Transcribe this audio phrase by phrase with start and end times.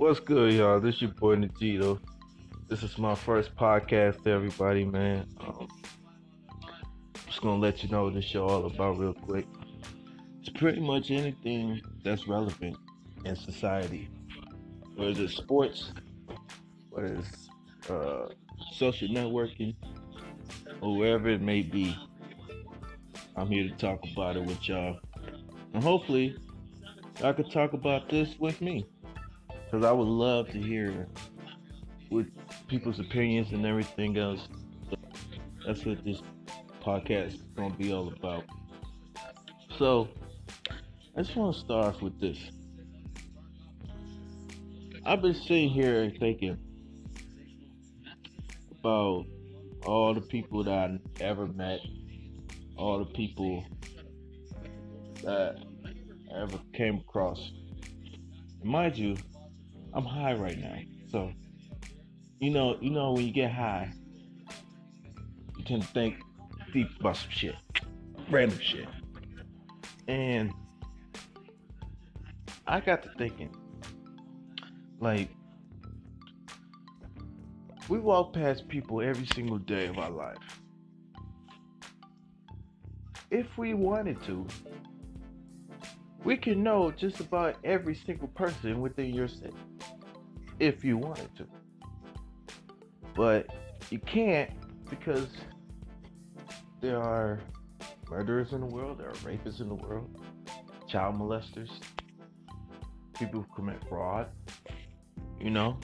[0.00, 0.80] What's good, y'all?
[0.80, 2.00] This your boy Natito.
[2.68, 5.26] This is my first podcast everybody, man.
[5.38, 5.68] Um,
[7.26, 9.44] just gonna let you know what this show all about real quick.
[10.40, 12.78] It's pretty much anything that's relevant
[13.26, 14.08] in society,
[14.96, 15.92] whether it's sports,
[16.88, 17.50] whether it's
[17.90, 18.28] uh,
[18.72, 19.76] social networking,
[20.80, 21.94] or wherever it may be.
[23.36, 24.98] I'm here to talk about it with y'all,
[25.74, 26.38] and hopefully,
[27.22, 28.86] I could talk about this with me
[29.70, 31.06] because I would love to hear
[32.08, 32.26] what
[32.66, 34.48] people's opinions and everything else.
[35.64, 36.22] That's what this
[36.82, 38.44] podcast is gonna be all about.
[39.78, 40.08] So,
[41.16, 42.38] I just want to start off with this.
[45.06, 46.58] I've been sitting here thinking
[48.80, 49.26] about
[49.86, 51.80] all the people that I ever met,
[52.76, 53.64] all the people
[55.22, 55.58] that
[56.34, 57.52] I ever came across.
[58.62, 59.16] Mind you,
[59.92, 60.78] I'm high right now.
[61.10, 61.32] So,
[62.38, 63.92] you know, you know when you get high,
[65.58, 66.16] you tend to think
[66.72, 67.56] deep about some shit,
[68.30, 68.88] random shit,
[70.06, 70.52] and
[72.66, 73.54] I got to thinking,
[75.00, 75.28] like,
[77.88, 80.36] we walk past people every single day of our life.
[83.32, 84.46] If we wanted to,
[86.24, 89.54] we can know just about every single person within your city
[90.58, 91.46] if you wanted to.
[93.14, 93.46] But
[93.90, 94.50] you can't
[94.88, 95.28] because
[96.80, 97.40] there are
[98.08, 100.20] murderers in the world, there are rapists in the world,
[100.86, 101.70] child molesters,
[103.14, 104.28] people who commit fraud,
[105.40, 105.78] you know.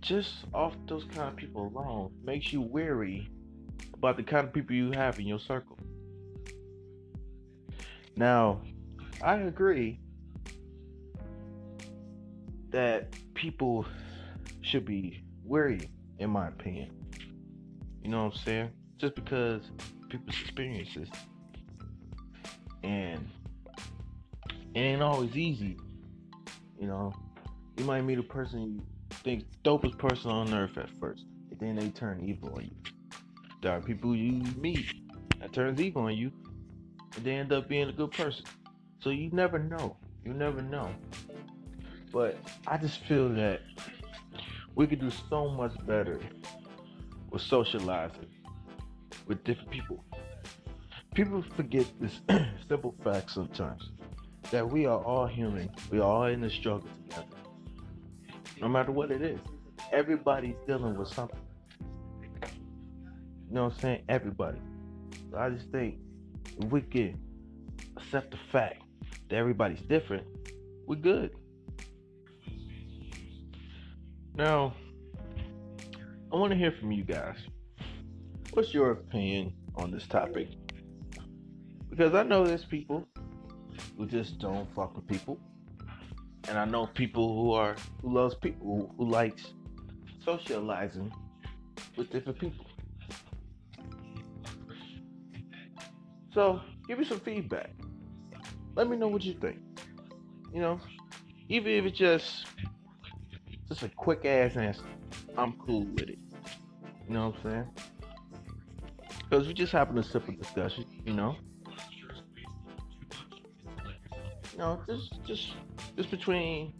[0.00, 3.30] Just off those kind of people alone makes you wary
[3.94, 5.78] about the kind of people you have in your circle.
[8.16, 8.60] Now,
[9.22, 10.00] I agree
[12.70, 13.86] that people
[14.62, 16.90] should be wary, in my opinion.
[18.02, 18.70] You know what I'm saying?
[18.98, 19.62] Just because
[20.08, 21.08] people's experiences.
[22.82, 23.28] And
[24.74, 25.76] it ain't always easy.
[26.78, 27.12] You know,
[27.76, 31.76] you might meet a person you think dopest person on earth at first, and then
[31.76, 32.92] they turn evil on you.
[33.62, 34.92] There are people you meet
[35.40, 36.30] that turns evil on you,
[37.16, 38.44] and they end up being a good person.
[39.04, 39.98] So you never know.
[40.24, 40.88] You never know.
[42.10, 43.60] But I just feel that
[44.76, 46.18] we could do so much better
[47.30, 48.28] with socializing
[49.26, 50.02] with different people.
[51.14, 52.22] People forget this
[52.68, 53.90] simple fact sometimes
[54.50, 55.70] that we are all human.
[55.90, 57.26] We are all in the struggle together.
[58.58, 59.38] No matter what it is.
[59.92, 61.38] Everybody's dealing with something.
[62.42, 64.04] You know what I'm saying?
[64.08, 64.60] Everybody.
[65.30, 65.98] So I just think
[66.70, 67.20] we can
[67.98, 68.83] accept the fact
[69.30, 70.26] everybody's different,
[70.86, 71.30] we're good.
[74.34, 74.74] Now,
[76.32, 77.36] I want to hear from you guys.
[78.52, 80.48] What's your opinion on this topic?
[81.88, 83.06] Because I know there's people
[83.96, 85.38] who just don't fuck with people,
[86.48, 89.52] and I know people who are who loves people who likes
[90.24, 91.12] socializing
[91.96, 92.66] with different people.
[96.32, 97.70] So, give me some feedback.
[98.74, 99.58] Let me know what you think.
[100.52, 100.80] You know,
[101.48, 102.46] even if it's just
[103.68, 104.84] just a quick ass answer.
[105.36, 106.18] I'm cool with it.
[107.08, 107.68] You know what I'm saying?
[109.18, 111.36] Because we just having a simple discussion, you know.
[114.52, 115.52] You know, just just
[115.96, 116.72] just between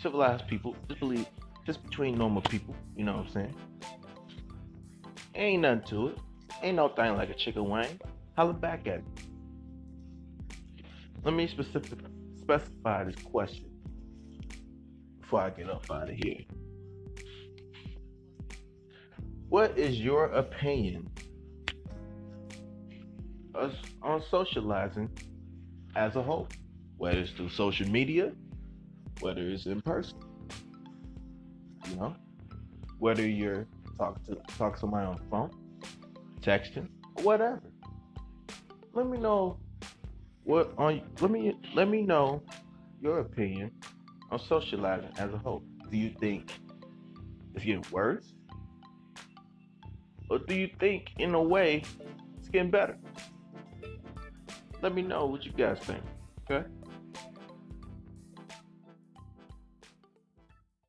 [0.00, 1.26] civilized people, just believe
[1.66, 3.54] just between normal people, you know what I'm saying?
[5.34, 6.18] Ain't nothing to it.
[6.62, 8.00] Ain't no thing like a chicken wing.
[8.36, 9.35] Holla back at me.
[11.26, 11.98] Let me specific
[12.40, 13.68] specify this question
[15.20, 16.38] before I get up out of here.
[19.48, 21.10] What is your opinion
[24.02, 25.10] on socializing
[25.96, 26.46] as a whole?
[26.96, 28.32] Whether it's through social media,
[29.18, 30.20] whether it's in person,
[31.90, 32.14] you know,
[33.00, 33.66] whether you're
[33.98, 35.50] talking to talk to somebody on the phone,
[36.40, 36.88] texting,
[37.24, 37.62] whatever.
[38.94, 39.58] Let me know
[40.46, 42.40] what on let me let me know
[43.02, 43.72] your opinion
[44.30, 45.62] on socializing as a whole?
[45.90, 46.52] Do you think
[47.54, 48.32] it's getting worse?
[50.30, 51.84] Or do you think, in a way,
[52.38, 52.98] it's getting better?
[54.82, 56.02] Let me know what you guys think,
[56.50, 56.66] okay?